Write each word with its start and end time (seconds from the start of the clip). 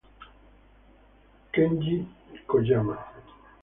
Kenji 1.53 1.95
Koyama 2.49 2.95